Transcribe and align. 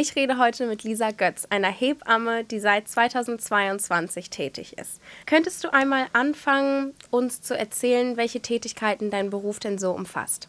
Ich 0.00 0.16
rede 0.16 0.38
heute 0.38 0.66
mit 0.66 0.82
Lisa 0.82 1.10
Götz, 1.10 1.46
einer 1.50 1.70
Hebamme, 1.70 2.42
die 2.42 2.58
seit 2.58 2.88
2022 2.88 4.30
tätig 4.30 4.78
ist. 4.78 4.98
Könntest 5.26 5.62
du 5.62 5.74
einmal 5.74 6.06
anfangen, 6.14 6.94
uns 7.10 7.42
zu 7.42 7.54
erzählen, 7.54 8.16
welche 8.16 8.40
Tätigkeiten 8.40 9.10
dein 9.10 9.28
Beruf 9.28 9.58
denn 9.58 9.78
so 9.78 9.90
umfasst? 9.90 10.48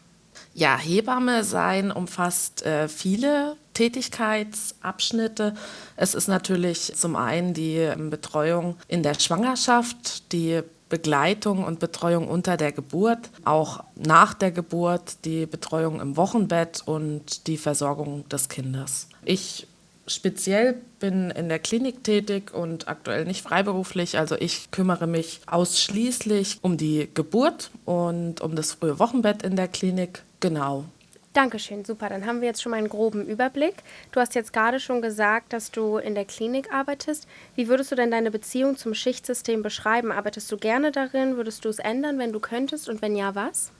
Ja, 0.53 0.77
Hebamme 0.77 1.43
sein 1.43 1.91
umfasst 1.91 2.65
äh, 2.65 2.87
viele 2.87 3.57
Tätigkeitsabschnitte. 3.73 5.53
Es 5.97 6.15
ist 6.15 6.29
natürlich 6.29 6.95
zum 6.95 7.17
einen 7.17 7.53
die 7.53 7.75
ähm, 7.75 8.09
Betreuung 8.09 8.77
in 8.87 9.03
der 9.03 9.15
Schwangerschaft, 9.15 10.31
die 10.31 10.61
Begleitung 10.91 11.63
und 11.63 11.79
Betreuung 11.79 12.27
unter 12.27 12.57
der 12.57 12.73
Geburt, 12.73 13.31
auch 13.45 13.83
nach 13.95 14.35
der 14.35 14.51
Geburt 14.51 15.25
die 15.25 15.45
Betreuung 15.47 16.01
im 16.01 16.17
Wochenbett 16.17 16.83
und 16.85 17.47
die 17.47 17.57
Versorgung 17.57 18.27
des 18.29 18.49
Kindes. 18.49 19.07
Ich 19.23 19.67
speziell 20.05 20.75
bin 20.99 21.31
in 21.31 21.47
der 21.47 21.59
Klinik 21.59 22.03
tätig 22.03 22.53
und 22.53 22.89
aktuell 22.89 23.25
nicht 23.25 23.41
freiberuflich. 23.41 24.17
Also 24.17 24.35
ich 24.35 24.69
kümmere 24.71 25.07
mich 25.07 25.39
ausschließlich 25.47 26.59
um 26.61 26.75
die 26.75 27.07
Geburt 27.13 27.71
und 27.85 28.41
um 28.41 28.55
das 28.55 28.73
frühe 28.73 28.99
Wochenbett 28.99 29.43
in 29.43 29.55
der 29.55 29.69
Klinik. 29.69 30.23
Genau. 30.41 30.85
Dankeschön, 31.33 31.85
super. 31.85 32.09
Dann 32.09 32.25
haben 32.25 32.41
wir 32.41 32.49
jetzt 32.49 32.61
schon 32.61 32.71
mal 32.71 32.77
einen 32.77 32.89
groben 32.89 33.25
Überblick. 33.25 33.75
Du 34.11 34.19
hast 34.19 34.35
jetzt 34.35 34.51
gerade 34.51 34.81
schon 34.81 35.01
gesagt, 35.01 35.53
dass 35.53 35.71
du 35.71 35.97
in 35.97 36.13
der 36.13 36.25
Klinik 36.25 36.73
arbeitest. 36.73 37.25
Wie 37.55 37.69
würdest 37.69 37.89
du 37.91 37.95
denn 37.95 38.11
deine 38.11 38.31
Beziehung 38.31 38.75
zum 38.75 38.93
Schichtsystem 38.93 39.63
beschreiben? 39.63 40.11
Arbeitest 40.11 40.51
du 40.51 40.57
gerne 40.57 40.91
darin? 40.91 41.37
Würdest 41.37 41.63
du 41.63 41.69
es 41.69 41.79
ändern, 41.79 42.19
wenn 42.19 42.33
du 42.33 42.41
könntest? 42.41 42.89
Und 42.89 43.01
wenn 43.01 43.15
ja, 43.15 43.33
was? 43.33 43.71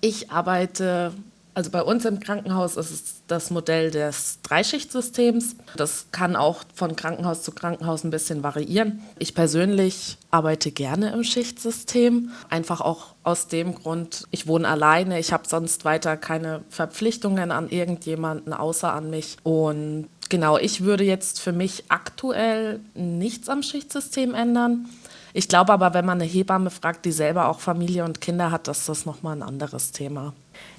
Ich 0.00 0.30
arbeite 0.30 1.12
also 1.60 1.72
bei 1.72 1.82
uns 1.82 2.06
im 2.06 2.20
Krankenhaus 2.20 2.78
ist 2.78 2.90
es 2.90 3.22
das 3.26 3.50
Modell 3.50 3.90
des 3.90 4.38
Dreischichtssystems. 4.42 5.56
Das 5.76 6.06
kann 6.10 6.34
auch 6.34 6.64
von 6.74 6.96
Krankenhaus 6.96 7.42
zu 7.42 7.52
Krankenhaus 7.52 8.02
ein 8.02 8.08
bisschen 8.08 8.42
variieren. 8.42 9.00
Ich 9.18 9.34
persönlich 9.34 10.16
arbeite 10.30 10.70
gerne 10.70 11.12
im 11.12 11.22
Schichtsystem, 11.22 12.30
einfach 12.48 12.80
auch 12.80 13.08
aus 13.24 13.46
dem 13.46 13.74
Grund, 13.74 14.26
ich 14.30 14.46
wohne 14.46 14.66
alleine, 14.68 15.18
ich 15.20 15.34
habe 15.34 15.46
sonst 15.46 15.84
weiter 15.84 16.16
keine 16.16 16.62
Verpflichtungen 16.70 17.50
an 17.50 17.68
irgendjemanden 17.68 18.54
außer 18.54 18.90
an 18.90 19.10
mich 19.10 19.36
und 19.42 20.08
Genau, 20.30 20.58
ich 20.58 20.84
würde 20.84 21.02
jetzt 21.02 21.40
für 21.40 21.50
mich 21.50 21.86
aktuell 21.88 22.78
nichts 22.94 23.48
am 23.48 23.64
Schichtsystem 23.64 24.32
ändern. 24.32 24.88
Ich 25.32 25.48
glaube 25.48 25.72
aber, 25.72 25.94
wenn 25.94 26.04
man 26.04 26.20
eine 26.20 26.28
Hebamme 26.28 26.70
fragt, 26.70 27.04
die 27.04 27.12
selber 27.12 27.48
auch 27.48 27.60
Familie 27.60 28.04
und 28.04 28.20
Kinder 28.20 28.50
hat, 28.50 28.68
ist 28.68 28.88
das 28.88 29.06
nochmal 29.06 29.36
ein 29.36 29.42
anderes 29.42 29.92
Thema. 29.92 30.32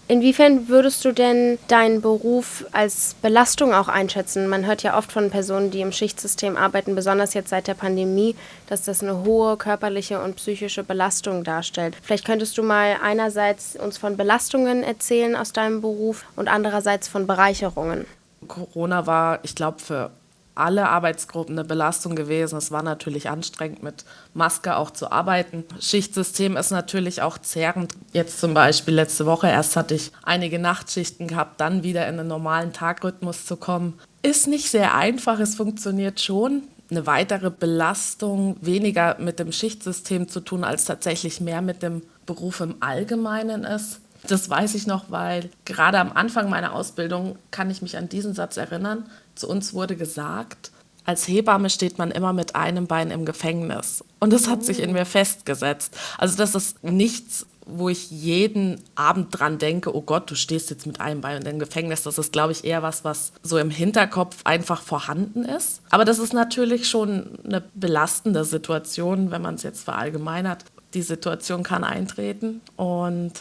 Inwiefern 0.08 0.68
würdest 0.68 1.06
du 1.06 1.14
denn 1.14 1.58
deinen 1.70 2.02
Beruf 2.02 2.66
als 2.74 3.16
Belastung 3.22 3.74
auch 3.74 3.88
einschätzen? 3.88 4.50
Man 4.50 4.66
hört 4.66 4.84
ja 4.84 4.98
oft 4.98 5.10
von 5.10 5.30
Personen, 5.30 5.72
die 5.72 5.80
im 5.80 5.94
Schichtsystem 5.94 6.58
arbeiten, 6.58 6.96
besonders 6.96 7.34
jetzt 7.34 7.50
seit 7.50 7.68
der 7.68 7.76
Pandemie, 7.76 8.36
dass 8.68 8.84
das 8.84 9.02
eine 9.02 9.24
hohe 9.24 9.56
körperliche 9.56 10.22
und 10.22 10.36
psychische 10.36 10.84
Belastung 10.84 11.46
darstellt. 11.46 11.96
Vielleicht 12.02 12.26
könntest 12.26 12.58
du 12.58 12.64
mal 12.64 12.98
einerseits 13.02 13.78
uns 13.78 13.98
von 13.98 14.18
Belastungen 14.18 14.84
erzählen 14.84 15.34
aus 15.38 15.54
deinem 15.54 15.80
Beruf 15.80 16.26
und 16.36 16.50
andererseits 16.50 17.08
von 17.08 17.26
Bereicherungen. 17.26 18.06
Corona 18.50 19.08
war, 19.08 19.40
ich 19.44 19.56
glaube, 19.56 19.80
für 19.80 20.12
alle 20.56 20.90
Arbeitsgruppen 20.90 21.58
eine 21.58 21.68
Belastung 21.68 22.16
gewesen. 22.16 22.58
Es 22.58 22.72
war 22.72 22.84
natürlich 22.84 23.30
anstrengend, 23.30 23.84
mit 23.84 24.06
Maske 24.34 24.76
auch 24.76 24.92
zu 24.92 25.12
arbeiten. 25.12 25.64
Schichtsystem 25.80 26.58
ist 26.58 26.72
natürlich 26.72 27.22
auch 27.22 27.38
zehrend. 27.38 27.94
Jetzt 28.14 28.40
zum 28.40 28.54
Beispiel 28.54 28.94
letzte 28.94 29.26
Woche 29.26 29.48
erst 29.48 29.76
hatte 29.76 29.96
ich 29.96 30.12
einige 30.24 30.60
Nachtschichten 30.60 31.28
gehabt, 31.28 31.62
dann 31.62 31.84
wieder 31.84 32.08
in 32.08 32.20
einen 32.20 32.28
normalen 32.28 32.74
Tagrhythmus 32.74 33.46
zu 33.46 33.56
kommen. 33.56 34.00
Ist 34.22 34.48
nicht 34.48 34.70
sehr 34.70 34.96
einfach, 34.96 35.40
es 35.40 35.56
funktioniert 35.56 36.20
schon. 36.20 36.64
Eine 36.90 37.08
weitere 37.08 37.50
Belastung, 37.50 38.58
weniger 38.62 39.16
mit 39.20 39.40
dem 39.40 39.52
Schichtsystem 39.52 40.28
zu 40.28 40.42
tun, 40.42 40.64
als 40.66 40.86
tatsächlich 40.86 41.40
mehr 41.40 41.62
mit 41.62 41.82
dem 41.82 42.02
Beruf 42.26 42.60
im 42.60 42.76
Allgemeinen 42.82 43.64
ist. 43.64 44.02
Das 44.28 44.50
weiß 44.50 44.76
ich 44.76 44.86
noch, 44.88 45.06
weil 45.10 45.50
gerade 45.66 46.00
am 46.00 46.12
Anfang 46.12 46.50
meiner 46.50 46.74
Ausbildung 46.74 47.38
kann 47.50 47.72
ich 47.72 47.82
mich 47.82 47.98
an 47.98 48.10
diesen 48.10 48.34
Satz 48.34 48.58
erinnern. 48.58 49.06
Zu 49.36 49.48
uns 49.48 49.74
wurde 49.74 49.96
gesagt, 49.96 50.72
als 51.04 51.28
Hebamme 51.28 51.70
steht 51.70 51.98
man 51.98 52.12
immer 52.12 52.34
mit 52.34 52.56
einem 52.56 52.88
Bein 52.88 53.12
im 53.12 53.26
Gefängnis. 53.26 54.04
Und 54.20 54.32
das 54.34 54.48
hat 54.48 54.64
sich 54.64 54.80
in 54.80 54.94
mir 54.94 55.06
festgesetzt. 55.06 55.98
Also 56.18 56.38
das 56.38 56.54
ist 56.54 56.84
nichts, 56.84 57.48
wo 57.66 57.90
ich 57.90 58.12
jeden 58.12 58.82
Abend 58.96 59.28
dran 59.32 59.58
denke, 59.58 59.96
oh 59.96 60.02
Gott, 60.02 60.30
du 60.30 60.36
stehst 60.36 60.70
jetzt 60.70 60.86
mit 60.86 61.00
einem 61.00 61.22
Bein 61.22 61.42
im 61.44 61.60
Gefängnis. 61.60 62.04
Das 62.04 62.18
ist, 62.18 62.32
glaube 62.34 62.52
ich, 62.52 62.66
eher 62.66 62.84
was, 62.84 63.04
was 63.04 63.32
so 63.44 63.58
im 63.58 63.70
Hinterkopf 63.70 64.38
einfach 64.44 64.82
vorhanden 64.82 65.44
ist. 65.44 65.82
Aber 65.90 66.06
das 66.06 66.20
ist 66.20 66.34
natürlich 66.34 66.88
schon 66.88 67.40
eine 67.44 67.64
belastende 67.74 68.44
Situation, 68.46 69.32
wenn 69.32 69.42
man 69.42 69.56
es 69.56 69.64
jetzt 69.64 69.84
verallgemeinert. 69.84 70.66
Die 70.94 71.02
Situation 71.02 71.64
kann 71.64 71.84
eintreten 71.84 72.62
und 72.76 73.32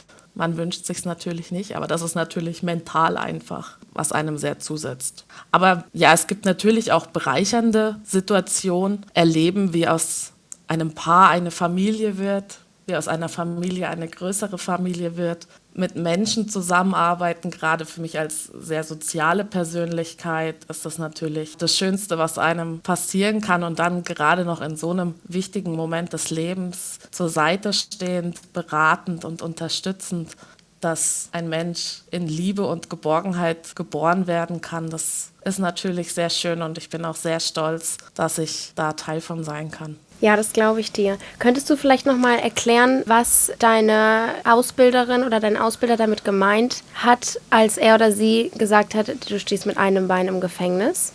man 0.41 0.56
wünscht 0.56 0.87
sich 0.87 1.05
natürlich 1.05 1.53
nicht, 1.53 1.77
aber 1.77 1.87
das 1.87 2.01
ist 2.01 2.15
natürlich 2.15 2.62
mental 2.62 3.19
einfach, 3.19 3.77
was 3.93 4.11
einem 4.11 4.39
sehr 4.39 4.59
zusetzt. 4.59 5.27
Aber 5.53 5.84
ja, 5.93 6.15
es 6.15 6.28
gibt 6.28 6.47
natürlich 6.47 6.93
auch 6.93 7.06
bereichernde 7.06 8.01
Situationen, 8.05 9.05
erleben, 9.12 9.75
wie 9.75 9.87
aus 9.87 10.33
einem 10.67 10.95
Paar 10.95 11.28
eine 11.28 11.51
Familie 11.51 12.17
wird, 12.17 12.61
wie 12.87 12.97
aus 12.97 13.06
einer 13.06 13.28
Familie 13.28 13.91
eine 13.91 14.09
größere 14.09 14.56
Familie 14.56 15.19
wird, 15.19 15.47
mit 15.75 15.97
Menschen 15.97 16.49
zusammenarbeiten, 16.49 17.51
gerade 17.51 17.85
für 17.85 18.01
mich 18.01 18.19
als 18.19 18.47
sehr 18.47 18.85
soziale 18.85 19.45
Persönlichkeit, 19.45 20.65
ist 20.69 20.85
das 20.85 20.99
natürlich 20.99 21.57
das 21.57 21.77
Schönste, 21.77 22.19
was 22.19 22.39
einem 22.39 22.81
passieren 22.81 23.41
kann. 23.41 23.63
Und 23.63 23.79
dann 23.79 24.03
gerade 24.03 24.45
noch 24.45 24.61
in 24.61 24.77
so 24.77 24.91
einem 24.91 25.15
wichtigen 25.25 25.73
Moment 25.73 26.13
des 26.13 26.31
Lebens 26.31 26.99
zur 27.11 27.29
Seite 27.29 27.73
stehend, 27.73 28.53
beratend 28.53 29.25
und 29.25 29.43
unterstützend, 29.43 30.37
dass 30.81 31.29
ein 31.33 31.49
Mensch 31.49 32.03
in 32.11 32.27
Liebe 32.27 32.67
und 32.67 32.89
Geborgenheit 32.89 33.77
geboren 33.77 34.27
werden 34.27 34.61
kann, 34.61 34.89
das 34.89 35.31
ist 35.45 35.59
natürlich 35.59 36.15
sehr 36.15 36.31
schön 36.31 36.63
und 36.63 36.79
ich 36.79 36.89
bin 36.89 37.05
auch 37.05 37.17
sehr 37.17 37.41
stolz, 37.41 37.99
dass 38.15 38.39
ich 38.39 38.73
da 38.75 38.95
Teil 38.95 39.21
von 39.21 39.45
sein 39.45 39.71
kann. 39.71 39.97
Ja, 40.21 40.37
das 40.37 40.53
glaube 40.53 40.81
ich 40.81 40.93
dir. 40.93 41.19
Könntest 41.39 41.71
du 41.71 41.77
vielleicht 41.77 42.05
noch 42.05 42.17
mal 42.17 42.39
erklären, 42.39 43.03
was 43.07 43.53
deine 43.59 44.35
Ausbilderin 44.45 45.25
oder 45.25 45.41
dein 45.41 45.57
Ausbilder 45.57 45.97
damit 45.97 46.25
gemeint 46.25 46.83
hat, 46.95 47.41
als 47.49 47.79
er 47.79 47.95
oder 47.95 48.13
sie 48.13 48.51
gesagt 48.57 48.95
hat, 48.95 49.09
du 49.31 49.41
stehst 49.41 49.65
mit 49.65 49.79
einem 49.79 50.09
Bein 50.09 50.29
im 50.29 50.41
Gefängnis? 50.41 51.13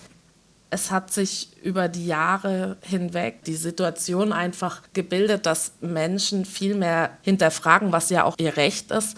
Es 0.71 0.89
hat 0.89 1.13
sich 1.13 1.49
über 1.61 1.87
die 1.87 2.07
Jahre 2.07 2.77
hinweg 2.81 3.43
die 3.45 3.55
Situation 3.55 4.33
einfach 4.33 4.81
gebildet, 4.93 5.45
dass 5.45 5.73
Menschen 5.79 6.43
viel 6.43 6.75
mehr 6.75 7.11
hinterfragen, 7.21 7.91
was 7.91 8.09
ja 8.09 8.23
auch 8.23 8.35
ihr 8.39 8.57
Recht 8.57 8.91
ist 8.91 9.15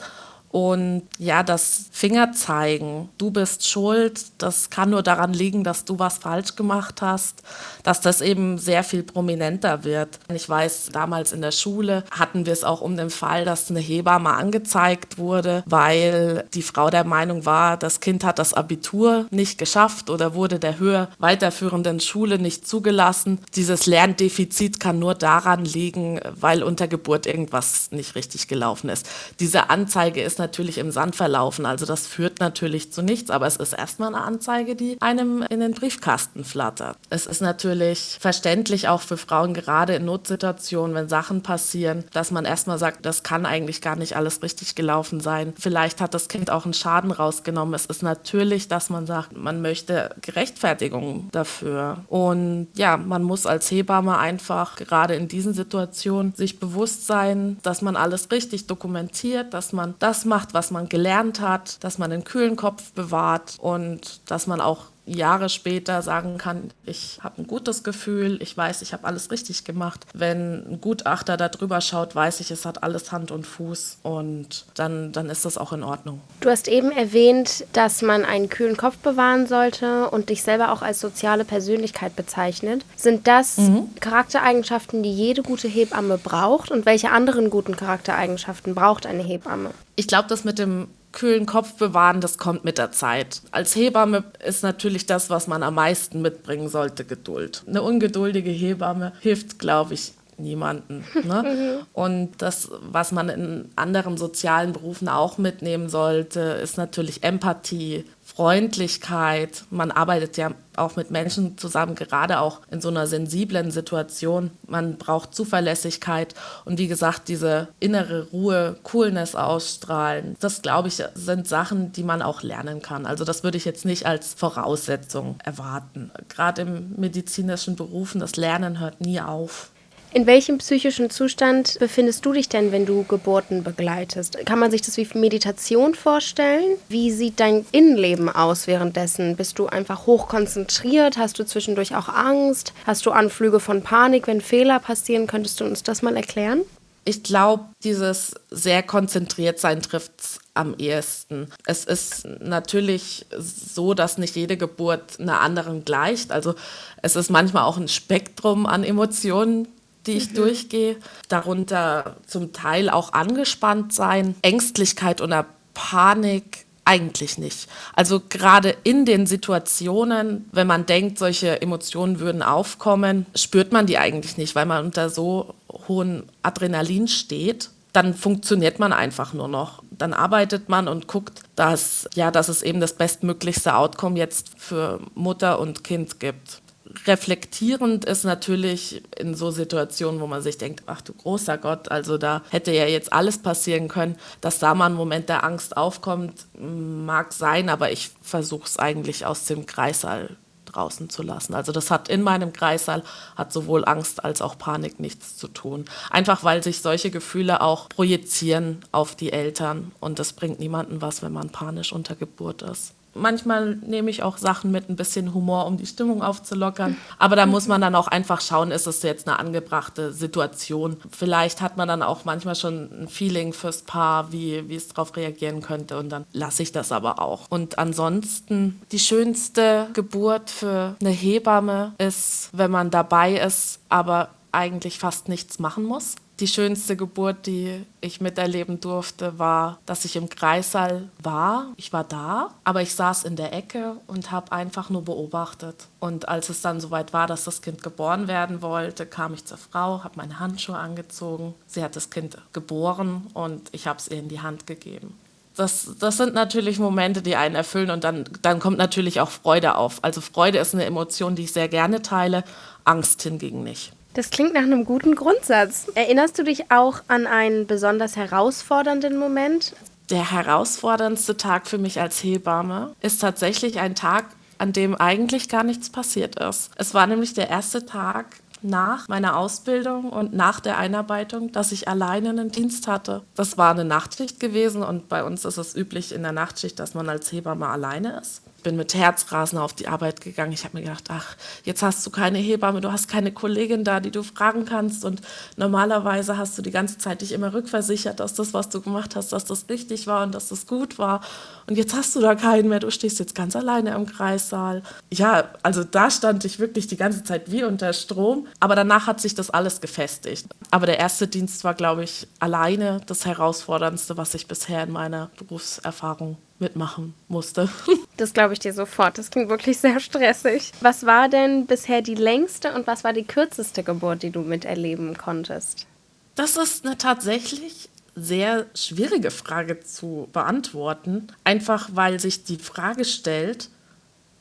und 0.49 1.03
ja, 1.19 1.43
das 1.43 1.85
Fingerzeigen, 1.91 3.09
du 3.17 3.31
bist 3.31 3.67
schuld, 3.67 4.21
das 4.37 4.69
kann 4.69 4.91
nur 4.91 5.03
daran 5.03 5.33
liegen, 5.33 5.63
dass 5.63 5.83
du 5.83 5.99
was 5.99 6.19
falsch 6.19 6.55
gemacht 6.55 7.01
hast, 7.01 7.43
dass 7.83 8.01
das 8.01 8.21
eben 8.21 8.57
sehr 8.57 8.83
viel 8.83 9.03
prominenter 9.03 9.83
wird. 9.83 10.19
Ich 10.33 10.47
weiß, 10.47 10.89
damals 10.93 11.33
in 11.33 11.41
der 11.41 11.51
Schule 11.51 12.03
hatten 12.11 12.45
wir 12.45 12.53
es 12.53 12.63
auch 12.63 12.81
um 12.81 12.95
den 12.95 13.09
Fall, 13.09 13.43
dass 13.43 13.69
eine 13.69 13.81
Hebamme 13.81 14.29
angezeigt 14.29 15.17
wurde, 15.17 15.63
weil 15.65 16.45
die 16.53 16.61
Frau 16.61 16.89
der 16.89 17.03
Meinung 17.03 17.45
war, 17.45 17.75
das 17.75 17.99
Kind 17.99 18.23
hat 18.23 18.39
das 18.39 18.53
Abitur 18.53 19.25
nicht 19.31 19.57
geschafft 19.57 20.09
oder 20.09 20.33
wurde 20.33 20.59
der 20.59 20.79
höher 20.79 21.09
weiterführenden 21.19 21.99
Schule 21.99 22.39
nicht 22.39 22.67
zugelassen. 22.67 23.39
Dieses 23.55 23.85
Lerndefizit 23.85 24.79
kann 24.79 24.99
nur 24.99 25.13
daran 25.13 25.65
liegen, 25.65 26.21
weil 26.39 26.63
unter 26.63 26.87
Geburt 26.87 27.25
irgendwas 27.25 27.91
nicht 27.91 28.15
richtig 28.15 28.47
gelaufen 28.47 28.89
ist. 28.89 29.07
Diese 29.39 29.69
Anzeige 29.69 30.21
ist 30.21 30.36
natürlich 30.39 30.77
im 30.77 30.91
Sand 30.91 31.15
verlaufen. 31.15 31.65
Also 31.65 31.85
das 31.85 32.07
führt 32.07 32.39
natürlich 32.39 32.91
zu 32.91 33.01
nichts, 33.01 33.29
aber 33.29 33.47
es 33.47 33.57
ist 33.57 33.73
erstmal 33.73 34.13
eine 34.13 34.23
Anzeige, 34.23 34.75
die 34.75 34.97
einem 35.01 35.43
in 35.49 35.59
den 35.59 35.73
Briefkasten 35.73 36.43
flattert. 36.43 36.97
Es 37.09 37.25
ist 37.25 37.41
natürlich 37.41 38.17
verständlich 38.19 38.87
auch 38.87 39.01
für 39.01 39.17
Frauen, 39.17 39.53
gerade 39.53 39.95
in 39.95 40.05
Notsituationen, 40.05 40.95
wenn 40.95 41.09
Sachen 41.09 41.43
passieren, 41.43 42.03
dass 42.13 42.31
man 42.31 42.45
erstmal 42.45 42.77
sagt, 42.77 43.05
das 43.05 43.23
kann 43.23 43.45
eigentlich 43.45 43.81
gar 43.81 43.95
nicht 43.95 44.15
alles 44.15 44.41
richtig 44.43 44.75
gelaufen 44.75 45.19
sein. 45.19 45.53
Vielleicht 45.57 46.01
hat 46.01 46.13
das 46.13 46.27
Kind 46.27 46.49
auch 46.49 46.65
einen 46.65 46.73
Schaden 46.73 47.11
rausgenommen. 47.11 47.73
Es 47.73 47.85
ist 47.85 48.03
natürlich, 48.03 48.67
dass 48.67 48.89
man 48.89 49.05
sagt, 49.05 49.35
man 49.35 49.61
möchte 49.61 50.15
Gerechtfertigung 50.21 51.29
dafür. 51.31 52.03
Und 52.07 52.67
ja, 52.75 52.97
man 52.97 53.23
muss 53.23 53.45
als 53.45 53.69
Hebamme 53.71 54.17
einfach 54.17 54.75
gerade 54.75 55.15
in 55.15 55.27
diesen 55.27 55.53
Situationen 55.53 56.33
sich 56.35 56.59
bewusst 56.59 57.07
sein, 57.07 57.57
dass 57.63 57.81
man 57.81 57.95
alles 57.95 58.31
richtig 58.31 58.67
dokumentiert, 58.67 59.53
dass 59.53 59.73
man 59.73 59.95
das 59.99 60.25
macht, 60.27 60.53
was 60.53 60.69
man 60.69 60.87
gelernt 60.89 61.41
hat, 61.41 61.83
dass 61.83 61.97
man 61.97 62.11
einen 62.11 62.23
kühlen 62.23 62.55
Kopf 62.55 62.91
bewahrt 62.91 63.57
und 63.59 64.29
dass 64.29 64.45
man 64.45 64.61
auch 64.61 64.85
Jahre 65.07 65.49
später 65.49 66.01
sagen 66.01 66.37
kann, 66.37 66.71
ich 66.85 67.19
habe 67.23 67.41
ein 67.41 67.47
gutes 67.47 67.83
Gefühl, 67.83 68.41
ich 68.41 68.55
weiß, 68.55 68.81
ich 68.81 68.93
habe 68.93 69.05
alles 69.05 69.31
richtig 69.31 69.63
gemacht. 69.63 70.05
Wenn 70.13 70.69
ein 70.69 70.81
Gutachter 70.81 71.37
da 71.37 71.47
drüber 71.49 71.81
schaut, 71.81 72.13
weiß 72.13 72.41
ich, 72.41 72.51
es 72.51 72.65
hat 72.65 72.83
alles 72.83 73.11
Hand 73.11 73.31
und 73.31 73.47
Fuß 73.47 73.99
und 74.03 74.65
dann, 74.75 75.13
dann 75.13 75.29
ist 75.29 75.45
das 75.45 75.57
auch 75.57 75.71
in 75.71 75.83
Ordnung. 75.83 76.19
Du 76.41 76.49
hast 76.49 76.67
eben 76.67 76.91
erwähnt, 76.91 77.65
dass 77.73 78.01
man 78.01 78.25
einen 78.25 78.49
kühlen 78.49 78.75
Kopf 78.75 78.97
bewahren 78.97 79.47
sollte 79.47 80.09
und 80.09 80.29
dich 80.29 80.43
selber 80.43 80.73
auch 80.73 80.81
als 80.81 80.99
soziale 80.99 81.45
Persönlichkeit 81.45 82.15
bezeichnet. 82.15 82.83
Sind 82.97 83.27
das 83.27 83.57
mhm. 83.57 83.89
Charaktereigenschaften, 83.99 85.03
die 85.03 85.13
jede 85.13 85.41
gute 85.41 85.69
Hebamme 85.69 86.17
braucht 86.17 86.69
und 86.69 86.85
welche 86.85 87.11
anderen 87.11 87.49
guten 87.49 87.77
Charaktereigenschaften 87.77 88.75
braucht 88.75 89.05
eine 89.05 89.23
Hebamme? 89.23 89.71
Ich 89.95 90.07
glaube, 90.07 90.27
das 90.27 90.43
mit 90.43 90.59
dem 90.59 90.87
kühlen 91.17 91.47
Kopf 91.47 91.73
bewahren, 91.73 92.21
das 92.21 92.37
kommt 92.37 92.63
mit 92.63 92.77
der 92.77 92.91
Zeit. 92.91 93.41
Als 93.49 93.75
Hebamme 93.75 94.23
ist 94.45 94.61
natürlich 94.61 95.07
das, 95.07 95.31
was 95.31 95.47
man 95.47 95.63
am 95.63 95.73
meisten 95.73 96.21
mitbringen 96.21 96.69
sollte, 96.69 97.05
Geduld. 97.05 97.63
Eine 97.67 97.81
ungeduldige 97.81 98.51
Hebamme 98.51 99.13
hilft, 99.21 99.57
glaube 99.57 99.95
ich, 99.95 100.13
niemanden. 100.37 101.03
Ne? 101.23 101.85
Und 101.93 102.33
das, 102.37 102.69
was 102.81 103.11
man 103.11 103.29
in 103.29 103.71
anderen 103.75 104.17
sozialen 104.17 104.73
Berufen 104.73 105.09
auch 105.09 105.39
mitnehmen 105.39 105.89
sollte, 105.89 106.39
ist 106.39 106.77
natürlich 106.77 107.23
Empathie, 107.23 108.05
Freundlichkeit. 108.37 109.63
Man 109.71 109.89
arbeitet 109.89 110.37
ja 110.37 110.51
auch 110.75 110.95
mit 110.95 111.09
Menschen 111.09 111.57
zusammen, 111.57 111.95
gerade 111.95 112.39
auch 112.39 112.61
in 112.69 112.81
so 112.81 112.89
einer 112.89 113.07
sensiblen 113.07 113.71
Situation. 113.71 114.51
Man 114.67 114.99
braucht 114.99 115.33
Zuverlässigkeit 115.33 116.35
und 116.63 116.77
wie 116.77 116.87
gesagt, 116.87 117.29
diese 117.29 117.69
innere 117.79 118.27
Ruhe, 118.29 118.77
Coolness 118.83 119.33
ausstrahlen. 119.33 120.35
Das, 120.39 120.61
glaube 120.61 120.87
ich, 120.89 121.03
sind 121.15 121.47
Sachen, 121.47 121.93
die 121.93 122.03
man 122.03 122.21
auch 122.21 122.43
lernen 122.43 122.83
kann. 122.83 123.07
Also 123.07 123.25
das 123.25 123.43
würde 123.43 123.57
ich 123.57 123.65
jetzt 123.65 123.85
nicht 123.85 124.05
als 124.05 124.35
Voraussetzung 124.35 125.39
erwarten. 125.43 126.11
Gerade 126.29 126.61
im 126.61 126.93
medizinischen 126.95 127.75
Berufen, 127.75 128.21
das 128.21 128.35
Lernen 128.35 128.79
hört 128.79 129.01
nie 129.01 129.19
auf. 129.19 129.71
In 130.13 130.25
welchem 130.25 130.57
psychischen 130.59 131.09
Zustand 131.09 131.77
befindest 131.79 132.25
du 132.25 132.31
dich 132.31 132.47
denn, 132.47 132.71
wenn 132.71 132.85
du 132.85 133.03
Geburten 133.03 133.63
begleitest? 133.63 134.37
Kann 134.45 134.57
man 134.57 134.71
sich 134.71 134.81
das 134.81 134.95
wie 134.97 135.07
Meditation 135.13 135.95
vorstellen? 135.95 136.77
Wie 136.87 137.11
sieht 137.11 137.39
dein 137.39 137.65
Innenleben 137.71 138.29
aus 138.29 138.67
währenddessen? 138.67 139.35
Bist 139.35 139.59
du 139.59 139.67
einfach 139.67 140.05
hochkonzentriert? 140.05 141.17
Hast 141.17 141.37
du 141.39 141.45
zwischendurch 141.45 141.95
auch 141.95 142.07
Angst? 142.07 142.73
Hast 142.85 143.05
du 143.05 143.11
Anflüge 143.11 143.59
von 143.59 143.83
Panik, 143.83 144.27
wenn 144.27 144.39
Fehler 144.41 144.79
passieren? 144.79 145.27
Könntest 145.27 145.59
du 145.59 145.65
uns 145.65 145.83
das 145.83 146.01
mal 146.01 146.15
erklären? 146.15 146.61
Ich 147.03 147.23
glaube, 147.23 147.65
dieses 147.83 148.33
sehr 148.49 148.83
konzentriert 148.83 149.59
sein 149.59 149.81
trifft 149.81 150.39
am 150.53 150.75
ehesten. 150.77 151.47
Es 151.65 151.85
ist 151.85 152.25
natürlich 152.41 153.25
so, 153.37 153.93
dass 153.93 154.17
nicht 154.17 154.35
jede 154.35 154.57
Geburt 154.57 155.19
einer 155.19 155.39
anderen 155.39 155.85
gleicht. 155.85 156.31
Also 156.31 156.55
es 157.01 157.15
ist 157.15 157.29
manchmal 157.29 157.63
auch 157.63 157.77
ein 157.77 157.87
Spektrum 157.87 158.65
an 158.65 158.83
Emotionen, 158.83 159.69
die 160.07 160.13
ich 160.13 160.31
mhm. 160.31 160.35
durchgehe. 160.35 160.95
Darunter 161.27 162.15
zum 162.25 162.53
Teil 162.53 162.89
auch 162.89 163.13
angespannt 163.13 163.93
sein, 163.93 164.35
Ängstlichkeit 164.41 165.21
oder 165.21 165.45
Panik 165.73 166.65
eigentlich 166.87 167.37
nicht. 167.37 167.67
Also 167.93 168.21
gerade 168.27 168.75
in 168.83 169.05
den 169.05 169.27
Situationen, 169.27 170.49
wenn 170.53 170.67
man 170.67 170.85
denkt, 170.85 171.19
solche 171.19 171.61
Emotionen 171.61 172.21
würden 172.21 172.41
aufkommen, 172.41 173.25
spürt 173.35 173.73
man 173.73 173.85
die 173.85 173.97
eigentlich 173.97 174.37
nicht, 174.37 174.55
weil 174.55 174.65
man 174.65 174.85
unter 174.85 175.09
so 175.09 175.53
hohem 175.69 176.23
Adrenalin 176.43 177.09
steht. 177.09 177.69
Dann 177.91 178.13
funktioniert 178.13 178.79
man 178.79 178.93
einfach 178.93 179.33
nur 179.33 179.49
noch. 179.49 179.83
Dann 179.91 180.13
arbeitet 180.13 180.69
man 180.69 180.87
und 180.87 181.07
guckt, 181.07 181.41
dass, 181.55 182.07
ja, 182.15 182.31
dass 182.31 182.47
es 182.47 182.61
eben 182.61 182.79
das 182.79 182.93
bestmöglichste 182.93 183.75
Outcome 183.75 184.17
jetzt 184.17 184.51
für 184.57 184.99
Mutter 185.13 185.59
und 185.59 185.83
Kind 185.83 186.21
gibt 186.21 186.61
reflektierend 187.05 188.05
ist 188.05 188.23
natürlich 188.23 189.03
in 189.17 189.35
so 189.35 189.51
Situationen, 189.51 190.21
wo 190.21 190.27
man 190.27 190.41
sich 190.41 190.57
denkt, 190.57 190.83
ach 190.87 191.01
du 191.01 191.13
großer 191.13 191.57
Gott, 191.57 191.91
also 191.91 192.17
da 192.17 192.41
hätte 192.49 192.71
ja 192.71 192.85
jetzt 192.85 193.13
alles 193.13 193.37
passieren 193.37 193.87
können, 193.87 194.17
dass 194.41 194.59
da 194.59 194.73
mal 194.75 194.87
ein 194.87 194.93
Moment 194.93 195.29
der 195.29 195.43
Angst 195.43 195.77
aufkommt, 195.77 196.45
mag 196.59 197.33
sein, 197.33 197.69
aber 197.69 197.91
ich 197.91 198.11
versuche 198.21 198.65
es 198.65 198.79
eigentlich 198.79 199.25
aus 199.25 199.45
dem 199.45 199.65
Kreissaal 199.65 200.37
draußen 200.65 201.09
zu 201.09 201.23
lassen. 201.23 201.53
Also 201.53 201.71
das 201.71 201.89
hat 201.91 202.09
in 202.09 202.21
meinem 202.21 202.53
Kreissaal 202.53 203.03
hat 203.35 203.53
sowohl 203.53 203.85
Angst 203.85 204.23
als 204.23 204.41
auch 204.41 204.57
Panik 204.57 204.99
nichts 204.99 205.37
zu 205.37 205.47
tun. 205.47 205.85
Einfach 206.09 206.43
weil 206.43 206.61
sich 206.61 206.81
solche 206.81 207.09
Gefühle 207.09 207.61
auch 207.61 207.89
projizieren 207.89 208.79
auf 208.91 209.15
die 209.15 209.31
Eltern 209.31 209.91
und 209.99 210.19
das 210.19 210.33
bringt 210.33 210.59
niemanden 210.59 211.01
was, 211.01 211.21
wenn 211.21 211.33
man 211.33 211.49
panisch 211.49 211.93
unter 211.93 212.15
Geburt 212.15 212.61
ist. 212.61 212.93
Manchmal 213.17 213.75
nehme 213.75 214.09
ich 214.09 214.23
auch 214.23 214.37
Sachen 214.37 214.71
mit 214.71 214.89
ein 214.89 214.95
bisschen 214.95 215.33
Humor, 215.33 215.65
um 215.65 215.77
die 215.77 215.85
Stimmung 215.85 216.21
aufzulockern. 216.21 216.97
Aber 217.17 217.35
da 217.35 217.45
muss 217.45 217.67
man 217.67 217.81
dann 217.81 217.95
auch 217.95 218.07
einfach 218.07 218.41
schauen, 218.41 218.71
ist 218.71 218.87
es 218.87 219.01
jetzt 219.03 219.27
eine 219.27 219.39
angebrachte 219.39 220.13
Situation. 220.13 220.97
Vielleicht 221.09 221.61
hat 221.61 221.77
man 221.77 221.87
dann 221.87 222.03
auch 222.03 222.25
manchmal 222.25 222.55
schon 222.55 223.03
ein 223.03 223.07
Feeling 223.07 223.53
fürs 223.53 223.81
Paar, 223.81 224.31
wie, 224.31 224.67
wie 224.69 224.75
es 224.75 224.87
darauf 224.87 225.15
reagieren 225.15 225.61
könnte. 225.61 225.97
Und 225.97 226.09
dann 226.09 226.25
lasse 226.31 226.63
ich 226.63 226.71
das 226.71 226.91
aber 226.91 227.21
auch. 227.21 227.45
Und 227.49 227.79
ansonsten, 227.79 228.81
die 228.91 228.99
schönste 228.99 229.87
Geburt 229.93 230.49
für 230.49 230.95
eine 230.99 231.09
Hebamme 231.09 231.93
ist, 231.97 232.49
wenn 232.53 232.71
man 232.71 232.91
dabei 232.91 233.37
ist, 233.37 233.79
aber 233.89 234.29
eigentlich 234.51 234.99
fast 234.99 235.29
nichts 235.29 235.59
machen 235.59 235.83
muss. 235.83 236.15
Die 236.39 236.47
schönste 236.47 236.95
Geburt, 236.95 237.47
die 237.47 237.83
ich 237.99 238.21
miterleben 238.21 238.79
durfte, 238.79 239.39
war, 239.39 239.79
dass 239.87 240.05
ich 240.05 240.15
im 240.15 240.29
Kreissaal 240.29 241.09
war. 241.23 241.73
Ich 241.77 241.93
war 241.93 242.03
da, 242.03 242.51
aber 242.63 242.83
ich 242.83 242.93
saß 242.93 243.23
in 243.23 243.35
der 243.35 243.53
Ecke 243.53 243.95
und 244.05 244.29
habe 244.29 244.51
einfach 244.51 244.91
nur 244.91 245.03
beobachtet. 245.03 245.87
Und 245.99 246.29
als 246.29 246.49
es 246.49 246.61
dann 246.61 246.79
soweit 246.79 247.11
war, 247.11 247.25
dass 247.25 247.43
das 247.43 247.63
Kind 247.63 247.81
geboren 247.81 248.27
werden 248.27 248.61
wollte, 248.61 249.07
kam 249.07 249.33
ich 249.33 249.45
zur 249.45 249.57
Frau, 249.57 250.03
habe 250.03 250.13
meine 250.17 250.39
Handschuhe 250.39 250.77
angezogen. 250.77 251.55
Sie 251.65 251.83
hat 251.83 251.95
das 251.95 252.11
Kind 252.11 252.37
geboren 252.53 253.25
und 253.33 253.69
ich 253.71 253.87
habe 253.87 253.97
es 253.97 254.07
ihr 254.07 254.19
in 254.19 254.29
die 254.29 254.41
Hand 254.41 254.67
gegeben. 254.67 255.17
Das, 255.55 255.89
das, 255.99 256.17
sind 256.17 256.35
natürlich 256.35 256.77
Momente, 256.77 257.23
die 257.23 257.35
einen 257.35 257.55
erfüllen 257.55 257.89
und 257.89 258.03
dann, 258.03 258.25
dann 258.43 258.59
kommt 258.59 258.77
natürlich 258.77 259.21
auch 259.21 259.31
Freude 259.31 259.75
auf. 259.75 260.03
Also 260.03 260.21
Freude 260.21 260.59
ist 260.59 260.75
eine 260.75 260.85
Emotion, 260.85 261.35
die 261.35 261.45
ich 261.45 261.51
sehr 261.51 261.67
gerne 261.67 262.03
teile, 262.03 262.43
Angst 262.85 263.23
hingegen 263.23 263.63
nicht. 263.63 263.91
Das 264.17 264.31
klingt 264.31 264.55
nach 264.55 264.63
einem 264.63 264.83
guten 264.83 265.13
Grundsatz. 265.13 265.91
Erinnerst 265.93 266.39
du 266.39 266.43
dich 266.43 266.71
auch 266.71 267.01
an 267.07 267.27
einen 267.27 267.67
besonders 267.67 268.15
herausfordernden 268.15 269.15
Moment? 269.15 269.75
Der 270.09 270.31
herausforderndste 270.31 271.37
Tag 271.37 271.67
für 271.67 271.77
mich 271.77 272.01
als 272.01 272.23
Hebamme 272.23 272.95
ist 273.01 273.21
tatsächlich 273.21 273.79
ein 273.79 273.93
Tag, 273.93 274.25
an 274.57 274.73
dem 274.73 274.95
eigentlich 274.95 275.49
gar 275.49 275.63
nichts 275.63 275.91
passiert 275.91 276.39
ist. 276.39 276.71
Es 276.77 276.95
war 276.95 277.05
nämlich 277.05 277.35
der 277.35 277.51
erste 277.51 277.85
Tag 277.85 278.25
nach 278.63 279.07
meiner 279.07 279.37
Ausbildung 279.37 280.09
und 280.09 280.33
nach 280.33 280.61
der 280.61 280.79
Einarbeitung, 280.79 281.51
dass 281.51 281.71
ich 281.71 281.87
alleine 281.87 282.29
einen 282.29 282.49
Dienst 282.49 282.87
hatte. 282.87 283.21
Das 283.35 283.59
war 283.59 283.69
eine 283.69 283.85
Nachtschicht 283.85 284.39
gewesen 284.39 284.81
und 284.81 285.09
bei 285.09 285.23
uns 285.23 285.45
ist 285.45 285.57
es 285.57 285.75
üblich 285.75 286.11
in 286.11 286.23
der 286.23 286.31
Nachtschicht, 286.31 286.79
dass 286.79 286.95
man 286.95 287.07
als 287.07 287.31
Hebamme 287.31 287.67
alleine 287.67 288.19
ist 288.19 288.41
bin 288.67 288.75
mit 288.75 288.93
Herzrasen 288.93 289.57
auf 289.57 289.71
die 289.71 289.87
Arbeit 289.87 290.19
gegangen. 290.19 290.51
Ich 290.51 290.65
habe 290.65 290.75
mir 290.75 290.83
gedacht, 290.83 291.05
ach, 291.07 291.37
jetzt 291.63 291.81
hast 291.83 292.05
du 292.05 292.09
keine 292.09 292.37
Hebamme, 292.37 292.81
du 292.81 292.91
hast 292.91 293.07
keine 293.07 293.31
Kollegin 293.31 293.85
da, 293.85 294.01
die 294.01 294.11
du 294.11 294.23
fragen 294.23 294.65
kannst. 294.65 295.05
Und 295.05 295.21
normalerweise 295.55 296.37
hast 296.37 296.57
du 296.57 296.61
die 296.61 296.71
ganze 296.71 296.97
Zeit 296.97 297.21
dich 297.21 297.31
immer 297.31 297.53
rückversichert, 297.53 298.19
dass 298.19 298.33
das, 298.33 298.53
was 298.53 298.67
du 298.67 298.81
gemacht 298.81 299.15
hast, 299.15 299.31
dass 299.31 299.45
das 299.45 299.69
richtig 299.69 300.05
war 300.05 300.23
und 300.23 300.35
dass 300.35 300.49
das 300.49 300.67
gut 300.67 300.99
war. 300.99 301.21
Und 301.67 301.77
jetzt 301.77 301.95
hast 301.95 302.13
du 302.17 302.19
da 302.19 302.35
keinen 302.35 302.67
mehr, 302.67 302.81
du 302.81 302.91
stehst 302.91 303.19
jetzt 303.19 303.35
ganz 303.35 303.55
alleine 303.55 303.91
im 303.95 304.05
Kreissaal. 304.05 304.83
Ja, 305.13 305.45
also 305.63 305.85
da 305.85 306.11
stand 306.11 306.43
ich 306.43 306.59
wirklich 306.59 306.87
die 306.87 306.97
ganze 306.97 307.23
Zeit 307.23 307.49
wie 307.49 307.63
unter 307.63 307.93
Strom. 307.93 308.47
Aber 308.59 308.75
danach 308.75 309.07
hat 309.07 309.21
sich 309.21 309.33
das 309.33 309.49
alles 309.49 309.79
gefestigt. 309.79 310.47
Aber 310.71 310.87
der 310.87 310.99
erste 310.99 311.29
Dienst 311.29 311.63
war, 311.63 311.73
glaube 311.73 312.03
ich, 312.03 312.27
alleine 312.41 312.99
das 313.05 313.25
Herausforderndste, 313.25 314.17
was 314.17 314.33
ich 314.33 314.45
bisher 314.47 314.83
in 314.83 314.91
meiner 314.91 315.31
Berufserfahrung 315.37 316.35
mitmachen 316.59 317.13
musste. 317.27 317.69
Das 318.17 318.33
glaube 318.33 318.53
ich 318.53 318.59
dir 318.59 318.73
sofort. 318.73 319.19
Das 319.19 319.29
klingt 319.29 319.47
wirklich 319.47 319.77
sehr 319.77 319.99
stressig. 319.99 320.71
Was 320.81 321.05
war 321.05 321.29
denn 321.29 321.67
bisher 321.67 322.01
die 322.01 322.15
längste 322.15 322.73
und 322.73 322.87
was 322.87 323.03
war 323.03 323.13
die 323.13 323.25
kürzeste 323.25 323.83
Geburt, 323.83 324.23
die 324.23 324.31
du 324.31 324.39
miterleben 324.39 325.15
konntest? 325.15 325.85
Das 326.33 326.57
ist 326.57 326.83
eine 326.83 326.97
tatsächlich 326.97 327.89
sehr 328.15 328.65
schwierige 328.73 329.29
Frage 329.29 329.81
zu 329.81 330.29
beantworten. 330.33 331.27
Einfach 331.43 331.89
weil 331.93 332.19
sich 332.19 332.43
die 332.43 332.57
Frage 332.57 333.05
stellt, 333.05 333.69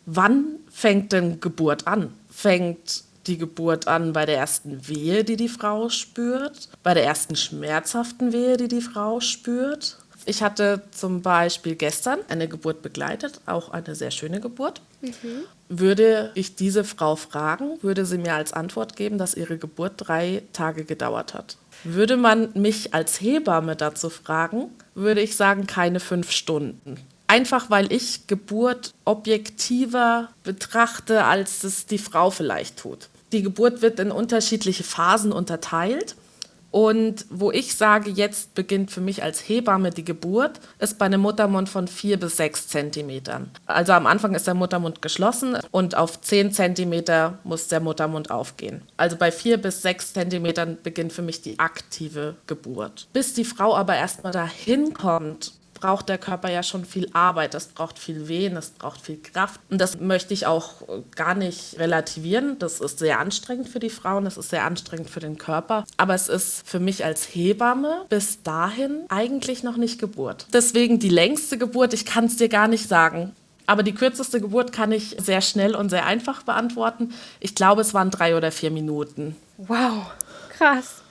wann 0.07 0.45
fängt 0.71 1.13
denn 1.13 1.41
Geburt 1.41 1.87
an? 1.87 2.15
Fängt 2.31 3.05
die 3.27 3.39
Geburt 3.39 3.89
an 3.89 4.13
bei 4.13 4.25
der 4.25 4.39
ersten 4.39 4.89
Wehe, 4.89 5.25
die 5.25 5.37
die 5.37 5.49
Frau 5.49 5.89
spürt? 5.91 6.71
Bei 6.83 6.95
der 6.95 7.05
ersten 7.05 7.37
schmerzhaften 7.37 8.33
Wehe, 8.33 8.57
die 8.57 8.69
die 8.69 8.81
Frau 8.81 9.21
spürt? 9.21 9.99
Ich 10.29 10.43
hatte 10.43 10.83
zum 10.91 11.23
Beispiel 11.23 11.77
gestern 11.77 12.19
eine 12.29 12.49
Geburt 12.49 12.83
begleitet, 12.83 13.41
auch 13.47 13.71
eine 13.71 13.95
sehr 13.95 14.11
schöne 14.11 14.41
Geburt. 14.41 14.81
Mhm. 15.01 15.45
Würde 15.69 16.33
ich 16.35 16.57
diese 16.57 16.83
Frau 16.83 17.15
fragen, 17.15 17.79
würde 17.81 18.05
sie 18.05 18.19
mir 18.19 18.35
als 18.35 18.53
Antwort 18.53 18.97
geben, 18.97 19.19
dass 19.19 19.35
ihre 19.35 19.57
Geburt 19.57 19.93
drei 19.97 20.43
Tage 20.53 20.85
gedauert 20.85 21.33
hat. 21.33 21.57
Würde 21.85 22.17
man 22.17 22.49
mich 22.55 22.93
als 22.93 23.21
Hebamme 23.21 23.77
dazu 23.77 24.11
fragen, 24.11 24.71
würde 24.97 25.21
ich 25.21 25.37
sagen, 25.37 25.69
keine 25.69 26.01
fünf 26.01 26.33
Stunden. 26.33 26.97
Einfach 27.29 27.71
weil 27.71 27.93
ich 27.93 28.27
Geburt 28.27 28.95
objektiver 29.05 30.31
betrachte, 30.43 31.25
als 31.25 31.63
es 31.63 31.87
die 31.87 31.99
Frau 31.99 32.31
vielleicht 32.31 32.79
tut. 32.79 33.09
Die 33.33 33.43
Geburt 33.43 33.81
wird 33.81 34.01
in 34.01 34.11
unterschiedliche 34.11 34.83
Phasen 34.85 35.33
unterteilt. 35.33 36.17
Und 36.77 37.25
wo 37.31 37.51
ich 37.51 37.75
sage, 37.75 38.11
jetzt 38.11 38.55
beginnt 38.55 38.91
für 38.91 39.01
mich 39.01 39.23
als 39.23 39.41
Hebamme 39.49 39.89
die 39.89 40.05
Geburt, 40.05 40.61
ist 40.79 40.99
bei 40.99 41.07
einem 41.07 41.23
Muttermund 41.23 41.71
von 41.71 41.89
vier 41.89 42.21
bis 42.21 42.37
sechs 42.37 42.69
Zentimetern. 42.69 43.51
Also 43.65 43.95
am 43.95 44.07
Anfang 44.07 44.35
ist 44.35 44.47
der 44.47 44.53
Muttermund 44.53 45.01
geschlossen 45.01 45.57
und 45.71 45.95
auf 45.97 46.21
zehn 46.21 46.53
Zentimeter 46.53 47.39
muss 47.45 47.69
der 47.69 47.81
Muttermund 47.81 48.31
aufgehen. 48.31 48.83
Also 48.99 49.17
bei 49.17 49.33
vier 49.33 49.57
bis 49.57 49.81
sechs 49.81 50.13
Zentimetern 50.13 50.77
beginnt 50.83 51.15
für 51.15 51.23
mich 51.23 51.41
die 51.41 51.59
aktive 51.59 52.37
Geburt. 52.47 53.09
Bis 53.15 53.33
die 53.33 53.47
Frau 53.47 53.75
aber 53.75 53.97
erstmal 53.97 54.33
dahin 54.33 54.93
kommt, 54.93 55.53
braucht 55.81 56.09
der 56.09 56.19
Körper 56.19 56.51
ja 56.51 56.63
schon 56.63 56.85
viel 56.85 57.09
Arbeit, 57.13 57.55
es 57.55 57.67
braucht 57.67 57.99
viel 57.99 58.29
Wehen, 58.29 58.57
es 58.57 58.71
braucht 58.71 59.01
viel 59.01 59.21
Kraft. 59.23 59.61
Und 59.71 59.81
das 59.81 60.01
möchte 60.01 60.35
ich 60.35 60.47
auch 60.47 60.83
gar 61.15 61.35
nicht 61.35 61.79
relativieren. 61.79 62.59
Das 62.59 62.81
ist 62.81 62.99
sehr 62.99 63.19
anstrengend 63.21 63.69
für 63.69 63.79
die 63.79 63.91
Frauen, 63.91 64.25
das 64.25 64.37
ist 64.37 64.51
sehr 64.51 64.65
anstrengend 64.65 65.11
für 65.11 65.21
den 65.21 65.39
Körper. 65.39 65.85
Aber 65.97 66.15
es 66.15 66.29
ist 66.29 66.67
für 66.67 66.81
mich 66.81 67.05
als 67.05 67.25
Hebamme 67.35 68.05
bis 68.09 68.43
dahin 68.43 69.05
eigentlich 69.09 69.63
noch 69.63 69.77
nicht 69.77 69.99
Geburt. 69.99 70.47
Deswegen 70.53 70.99
die 70.99 71.09
längste 71.09 71.59
Geburt, 71.59 71.93
ich 71.95 72.05
kann 72.05 72.27
es 72.27 72.37
dir 72.37 72.49
gar 72.49 72.69
nicht 72.69 72.89
sagen. 72.89 73.35
Aber 73.67 73.83
die 73.83 73.95
kürzeste 73.95 74.41
Geburt 74.41 74.73
kann 74.73 74.93
ich 74.93 75.17
sehr 75.19 75.41
schnell 75.41 75.75
und 75.75 75.91
sehr 75.91 76.07
einfach 76.07 76.43
beantworten. 76.43 77.13
Ich 77.41 77.55
glaube, 77.55 77.81
es 77.81 77.95
waren 77.95 78.11
drei 78.11 78.37
oder 78.37 78.53
vier 78.53 78.71
Minuten. 78.71 79.37
Wow, 79.59 80.13
krass. 80.57 81.03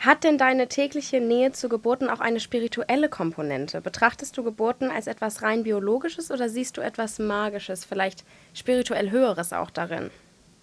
Hat 0.00 0.24
denn 0.24 0.38
deine 0.38 0.66
tägliche 0.66 1.20
Nähe 1.20 1.52
zu 1.52 1.68
Geburten 1.68 2.08
auch 2.08 2.20
eine 2.20 2.40
spirituelle 2.40 3.10
Komponente? 3.10 3.82
Betrachtest 3.82 4.34
du 4.38 4.42
Geburten 4.42 4.90
als 4.90 5.06
etwas 5.06 5.42
rein 5.42 5.62
biologisches 5.62 6.30
oder 6.30 6.48
siehst 6.48 6.78
du 6.78 6.80
etwas 6.80 7.18
Magisches, 7.18 7.84
vielleicht 7.84 8.24
spirituell 8.54 9.10
Höheres 9.10 9.52
auch 9.52 9.68
darin? 9.68 10.10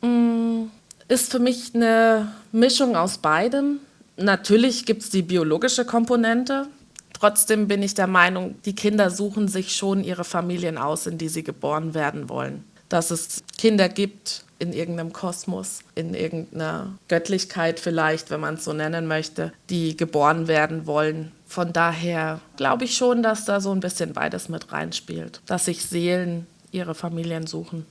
Mm, 0.01 0.71
ist 1.07 1.31
für 1.31 1.37
mich 1.37 1.75
eine 1.75 2.33
Mischung 2.51 2.95
aus 2.95 3.19
beidem. 3.19 3.79
Natürlich 4.17 4.87
gibt 4.87 5.03
es 5.03 5.11
die 5.11 5.21
biologische 5.21 5.85
Komponente. 5.85 6.65
Trotzdem 7.13 7.67
bin 7.67 7.83
ich 7.83 7.93
der 7.93 8.07
Meinung, 8.07 8.55
die 8.65 8.73
Kinder 8.73 9.11
suchen 9.11 9.47
sich 9.47 9.75
schon 9.75 10.03
ihre 10.03 10.23
Familien 10.23 10.79
aus, 10.79 11.05
in 11.05 11.19
die 11.19 11.29
sie 11.29 11.43
geboren 11.43 11.93
werden 11.93 12.27
wollen. 12.27 12.63
Dass 12.89 13.11
es 13.11 13.43
Kinder 13.57 13.89
gibt, 13.89 14.43
in 14.59 14.73
irgendeinem 14.73 15.13
Kosmos, 15.13 15.81
in 15.95 16.13
irgendeiner 16.13 16.97
Göttlichkeit 17.07 17.79
vielleicht, 17.79 18.31
wenn 18.31 18.39
man 18.39 18.55
es 18.55 18.63
so 18.63 18.73
nennen 18.73 19.07
möchte, 19.07 19.53
die 19.69 19.95
geboren 19.95 20.47
werden 20.47 20.87
wollen. 20.87 21.31
Von 21.45 21.73
daher 21.73 22.41
glaube 22.55 22.85
ich 22.85 22.97
schon, 22.97 23.23
dass 23.23 23.45
da 23.45 23.61
so 23.61 23.71
ein 23.71 23.79
bisschen 23.79 24.13
beides 24.13 24.49
mit 24.49 24.71
reinspielt, 24.71 25.41
dass 25.45 25.65
sich 25.65 25.85
Seelen 25.85 26.47
ihre 26.71 26.95
Familien 26.95 27.47
suchen. 27.47 27.85